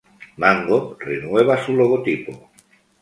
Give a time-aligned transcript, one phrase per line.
[0.37, 2.49] Mango renueva su logotipo.